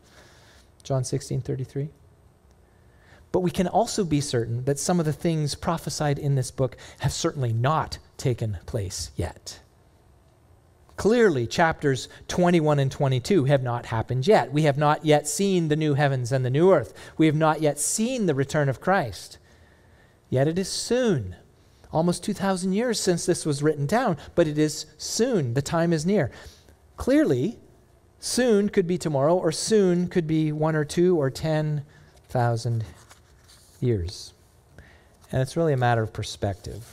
[0.83, 1.91] John 16 33.
[3.31, 6.77] But we can also be certain that some of the things prophesied in this book
[6.99, 9.61] have certainly not taken place yet.
[10.97, 14.53] Clearly, chapters 21 and 22 have not happened yet.
[14.53, 16.93] We have not yet seen the new heavens and the new earth.
[17.17, 19.39] We have not yet seen the return of Christ.
[20.31, 21.37] Yet it is soon.
[21.93, 25.55] Almost 2,000 years since this was written down, but it is soon.
[25.55, 26.31] The time is near.
[26.97, 27.59] Clearly,
[28.19, 32.85] soon could be tomorrow, or soon could be one or two or 10,000
[33.81, 34.33] years.
[35.31, 36.87] And it's really a matter of perspective.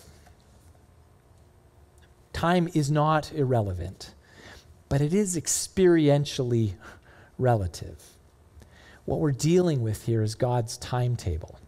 [2.34, 4.14] Time is not irrelevant,
[4.90, 6.74] but it is experientially
[7.38, 8.02] relative.
[9.06, 11.60] What we're dealing with here is God's timetable.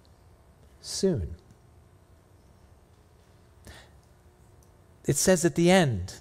[0.82, 1.36] Soon.
[5.08, 6.16] It says at the end,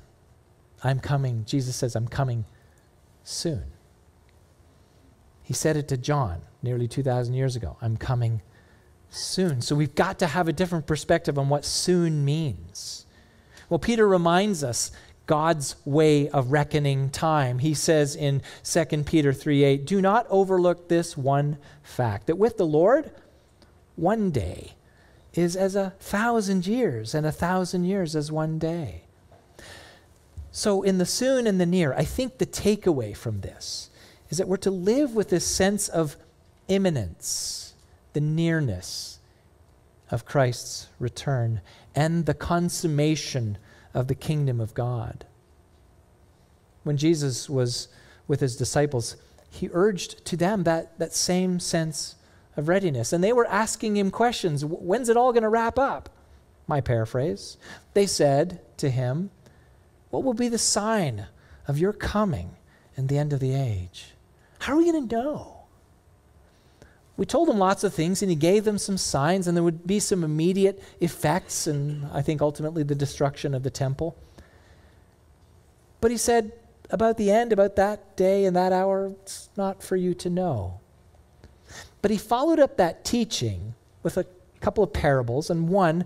[0.83, 1.45] I'm coming.
[1.47, 2.45] Jesus says, I'm coming
[3.23, 3.65] soon.
[5.43, 8.41] He said it to John nearly 2,000 years ago I'm coming
[9.11, 9.61] soon.
[9.61, 13.07] So we've got to have a different perspective on what soon means.
[13.69, 14.91] Well, Peter reminds us
[15.27, 17.59] God's way of reckoning time.
[17.59, 22.59] He says in 2 Peter 3 8, Do not overlook this one fact that with
[22.59, 23.11] the Lord,
[23.97, 24.75] one day
[25.35, 29.03] is as a thousand years, and a thousand years as one day.
[30.53, 33.91] So, in the soon and the near, I think the takeaway from this
[34.31, 36.17] is that we're to live with this sense of
[36.69, 37.75] imminence
[38.13, 39.19] the nearness
[40.11, 41.61] of Christ's return
[41.95, 43.59] and the consummation
[43.93, 45.27] of the kingdom of God.
[46.85, 47.89] When Jesus was
[48.27, 49.17] with his disciples,
[49.51, 52.15] he urged to them that, that same sense
[52.57, 53.13] of readiness.
[53.13, 56.09] And they were asking him questions when's it all going to wrap up?
[56.67, 57.57] My paraphrase.
[57.93, 59.31] They said to him,
[60.11, 61.27] What will be the sign
[61.69, 62.57] of your coming
[62.97, 64.15] and the end of the age?
[64.61, 65.51] How are we going to know?
[67.17, 69.87] We told him lots of things, and he gave them some signs, and there would
[69.87, 74.17] be some immediate effects, and I think ultimately the destruction of the temple.
[76.01, 76.53] But he said,
[76.91, 80.81] about the end, about that day and that hour, it's not for you to know.
[82.05, 84.27] But he followed up that teaching with a
[84.61, 86.05] couple of parables, and one,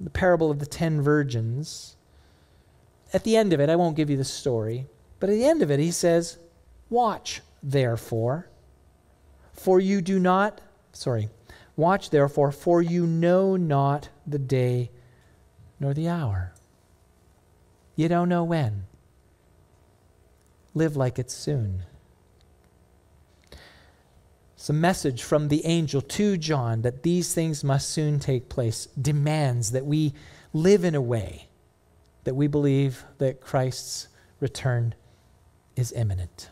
[0.00, 1.94] the parable of the ten virgins.
[3.12, 4.86] At the end of it, I won't give you the story,
[5.20, 6.38] but at the end of it, he says,
[6.90, 8.48] Watch, therefore
[9.58, 10.60] for you do not,
[10.92, 11.28] sorry,
[11.76, 14.90] watch therefore, for you know not the day
[15.80, 16.52] nor the hour.
[17.96, 18.84] You don't know when.
[20.74, 21.82] Live like it's soon.
[24.68, 29.70] A message from the angel to John that these things must soon take place, demands
[29.70, 30.12] that we
[30.52, 31.48] live in a way
[32.24, 34.08] that we believe that Christ's
[34.40, 34.94] return
[35.76, 36.50] is imminent.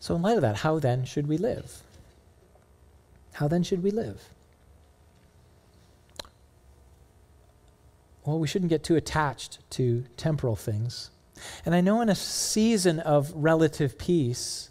[0.00, 1.82] So, in light of that, how then should we live?
[3.34, 4.22] How then should we live?
[8.24, 11.10] Well, we shouldn't get too attached to temporal things.
[11.64, 14.70] And I know in a season of relative peace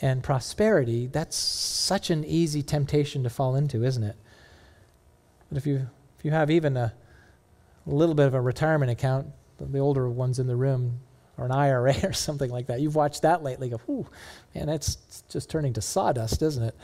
[0.00, 4.16] and prosperity, that's such an easy temptation to fall into, isn't it?
[5.50, 5.88] But if you,
[6.18, 6.92] if you have even a,
[7.86, 9.26] a little bit of a retirement account,
[9.58, 11.00] the older ones in the room,
[11.36, 14.06] or an IRA or something like that, you've watched that lately, go, whew,
[14.54, 16.74] man, that's just turning to sawdust, isn't it?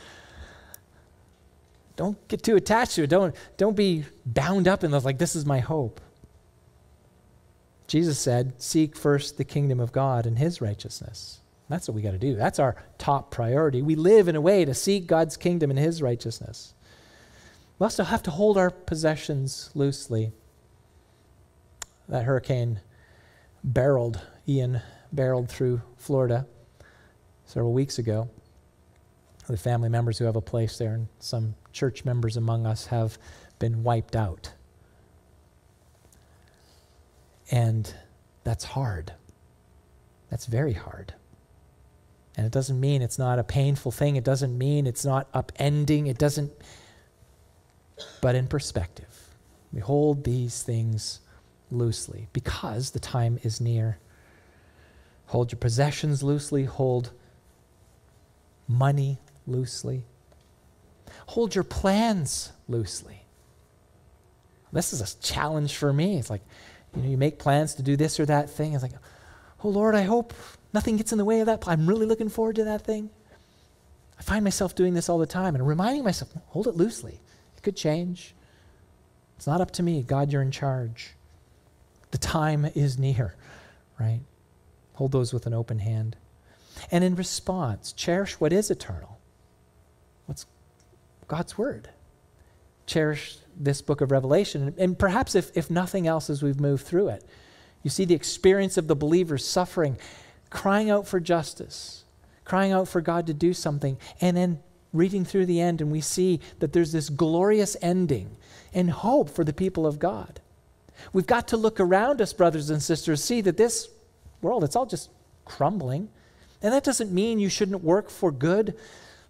[1.96, 3.10] Don't get too attached to it.
[3.10, 6.00] Don't, don't be bound up in those, like, this is my hope.
[7.86, 11.40] Jesus said, Seek first the kingdom of God and his righteousness.
[11.68, 12.36] That's what we got to do.
[12.36, 13.82] That's our top priority.
[13.82, 16.74] We live in a way to seek God's kingdom and his righteousness.
[17.78, 20.32] We also have to hold our possessions loosely.
[22.08, 22.80] That hurricane
[23.64, 24.80] barreled, Ian
[25.12, 26.46] barreled through Florida
[27.44, 28.30] several weeks ago.
[29.48, 33.18] The family members who have a place there, and some church members among us have
[33.58, 34.52] been wiped out.
[37.50, 37.92] And
[38.42, 39.12] that's hard.
[40.30, 41.14] That's very hard.
[42.37, 44.16] And it doesn't mean it's not a painful thing.
[44.16, 46.07] It doesn't mean it's not upending.
[46.07, 46.53] It doesn't.
[48.20, 49.30] But in perspective,
[49.72, 51.20] we hold these things
[51.70, 53.99] loosely because the time is near.
[55.26, 56.64] Hold your possessions loosely.
[56.64, 57.11] Hold
[58.68, 60.05] money loosely.
[61.28, 63.22] Hold your plans loosely.
[64.72, 66.18] This is a challenge for me.
[66.18, 66.43] It's like,
[66.95, 68.74] you know, you make plans to do this or that thing.
[68.74, 68.93] It's like,
[69.66, 70.32] oh Lord, I hope
[70.72, 71.66] nothing gets in the way of that.
[71.66, 73.10] I'm really looking forward to that thing.
[74.16, 77.20] I find myself doing this all the time and reminding myself, hold it loosely.
[77.56, 78.34] It could change.
[79.36, 80.02] It's not up to me.
[80.02, 81.10] God, you're in charge.
[82.12, 83.34] The time is near,
[83.98, 84.20] right?
[84.94, 86.16] Hold those with an open hand.
[86.92, 89.18] And in response, cherish what is eternal.
[90.26, 90.46] What's
[91.26, 91.90] God's word?
[92.86, 94.74] Cherish this book of Revelation.
[94.78, 97.24] And perhaps, if, if nothing else, as we've moved through it,
[97.83, 99.97] you see the experience of the believers suffering,
[100.51, 102.05] crying out for justice,
[102.45, 104.59] crying out for God to do something, and then
[104.93, 108.37] reading through the end, and we see that there's this glorious ending
[108.72, 110.41] and hope for the people of God.
[111.12, 113.89] We've got to look around us, brothers and sisters, see that this
[114.41, 115.11] world, it's all just
[115.45, 116.09] crumbling.
[116.62, 118.74] And that doesn't mean you shouldn't work for good,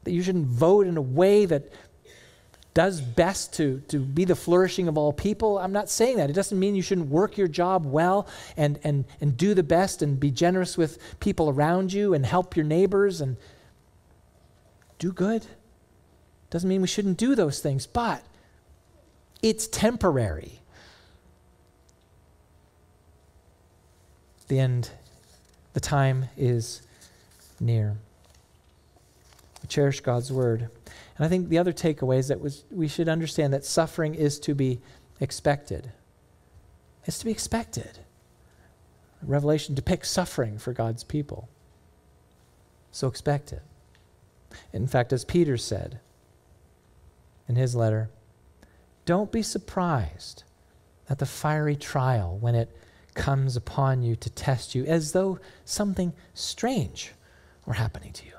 [0.05, 1.73] that you shouldn't vote in a way that
[2.77, 5.57] does best to, to be the flourishing of all people.
[5.57, 6.29] I'm not saying that.
[6.29, 10.03] It doesn't mean you shouldn't work your job well and, and, and do the best
[10.03, 13.39] and be generous with people around you and help your neighbors and
[14.99, 15.47] do good.
[16.51, 18.23] Doesn't mean we shouldn't do those things, but
[19.41, 20.61] it's temporary.
[24.49, 24.91] The end,
[25.73, 26.83] the time is
[27.59, 27.97] near.
[29.63, 30.69] We cherish God's word.
[31.17, 34.39] And I think the other takeaway is that was, we should understand that suffering is
[34.41, 34.81] to be
[35.21, 35.93] expected.
[37.05, 38.01] It's to be expected.
[39.23, 41.49] Revelation depicts suffering for God's people.
[42.91, 43.63] So expect it.
[44.73, 46.01] In fact, as Peter said
[47.49, 48.11] in his letter,
[49.05, 50.45] don't be surprised
[51.09, 52.77] at the fiery trial when it
[53.15, 57.13] comes upon you to test you as though something strange
[57.65, 58.36] were happening to you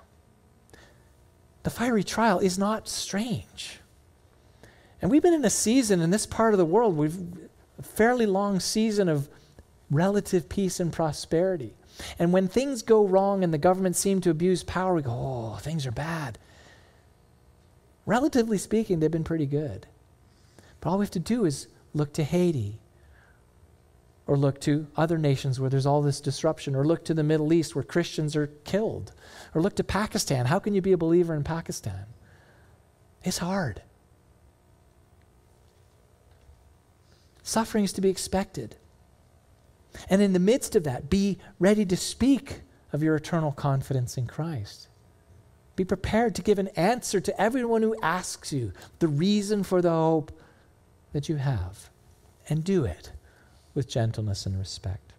[1.67, 3.81] the fiery trial is not strange.
[5.01, 7.17] And we've been in a season in this part of the world, we've
[7.77, 9.27] a fairly long season of
[9.91, 11.73] relative peace and prosperity.
[12.17, 15.57] And when things go wrong and the government seem to abuse power, we go, oh,
[15.59, 16.39] things are bad.
[18.05, 19.87] Relatively speaking, they've been pretty good.
[20.79, 22.79] But all we have to do is look to Haiti
[24.27, 27.53] or look to other nations where there's all this disruption, or look to the Middle
[27.53, 29.13] East where Christians are killed,
[29.55, 30.45] or look to Pakistan.
[30.45, 32.05] How can you be a believer in Pakistan?
[33.23, 33.81] It's hard.
[37.41, 38.75] Suffering is to be expected.
[40.09, 42.61] And in the midst of that, be ready to speak
[42.91, 44.89] of your eternal confidence in Christ.
[45.77, 49.89] Be prepared to give an answer to everyone who asks you the reason for the
[49.89, 50.37] hope
[51.13, 51.89] that you have,
[52.49, 53.11] and do it
[53.77, 55.13] with gentleness and respect.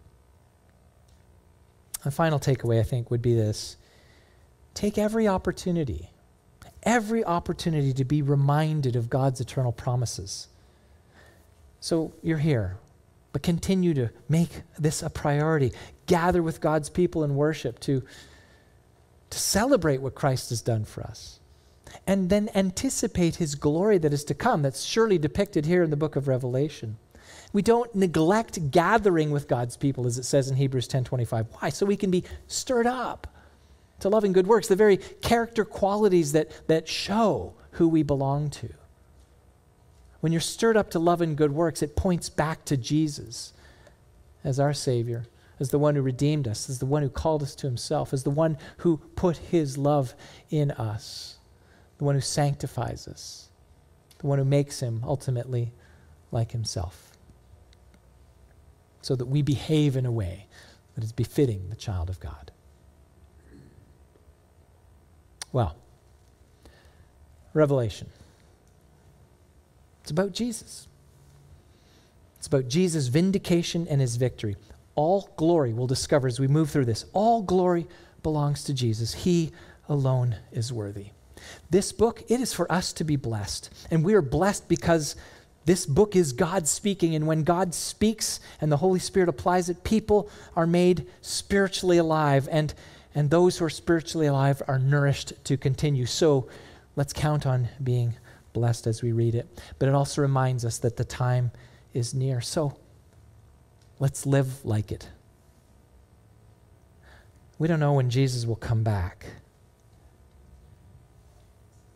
[2.05, 3.77] A final takeaway, I think, would be this
[4.73, 6.11] take every opportunity,
[6.83, 10.49] every opportunity to be reminded of God's eternal promises.
[11.79, 12.77] So you're here.
[13.31, 15.71] But continue to make this a priority.
[16.05, 18.03] Gather with God's people in worship to,
[19.29, 21.39] to celebrate what Christ has done for us.
[22.07, 25.95] And then anticipate his glory that is to come, that's surely depicted here in the
[25.95, 26.97] book of Revelation.
[27.51, 31.47] We don't neglect gathering with God's people, as it says in Hebrews 10:25.
[31.59, 31.69] Why?
[31.69, 33.27] So we can be stirred up
[33.99, 38.69] to loving good works, the very character qualities that, that show who we belong to.
[40.19, 43.53] When you're stirred up to love and good works, it points back to Jesus
[44.43, 45.25] as our Savior,
[45.59, 48.23] as the one who redeemed us, as the one who called us to Himself, as
[48.23, 50.13] the one who put His love
[50.49, 51.37] in us,
[51.97, 53.49] the one who sanctifies us,
[54.19, 55.73] the one who makes Him ultimately
[56.31, 57.08] like Himself,
[59.01, 60.47] so that we behave in a way
[60.95, 62.51] that is befitting the child of God.
[65.51, 65.75] Well,
[67.53, 68.09] Revelation.
[70.01, 70.87] It's about Jesus.
[72.37, 74.55] It's about Jesus' vindication and his victory.
[74.95, 77.87] All glory, we'll discover as we move through this, all glory
[78.23, 79.13] belongs to Jesus.
[79.13, 79.51] He
[79.87, 81.07] alone is worthy.
[81.69, 83.69] This book, it is for us to be blessed.
[83.89, 85.15] And we are blessed because
[85.69, 87.13] this book is God speaking.
[87.13, 92.49] And when God speaks and the Holy Spirit applies it, people are made spiritually alive.
[92.51, 92.73] And,
[93.13, 96.07] and those who are spiritually alive are nourished to continue.
[96.07, 96.47] So
[96.95, 98.15] let's count on being
[98.51, 99.47] blessed as we read it.
[99.77, 101.51] But it also reminds us that the time
[101.93, 102.41] is near.
[102.41, 102.75] So
[103.99, 105.07] let's live like it.
[107.59, 109.27] We don't know when Jesus will come back.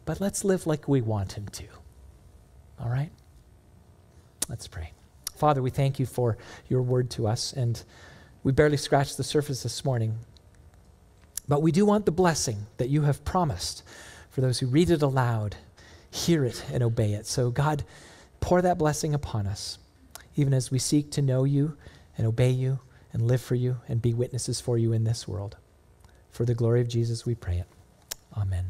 [0.05, 1.65] But let's live like we want him to.
[2.80, 3.09] All right?
[4.50, 4.91] Let's pray.
[5.36, 6.38] Father, we thank you for
[6.70, 7.82] your word to us, and
[8.44, 10.20] we barely scratched the surface this morning.
[11.48, 13.84] But we do want the blessing that you have promised
[14.30, 15.56] for those who read it aloud
[16.14, 17.26] hear it and obey it.
[17.26, 17.84] So, God,
[18.39, 19.80] pour that blessing upon us,
[20.36, 21.76] even as we seek to know you
[22.18, 22.80] and obey you
[23.12, 25.58] and live for you and be witnesses for you in this world.
[26.32, 27.68] For the glory of Jesus, we pray it.
[28.38, 28.66] Amen.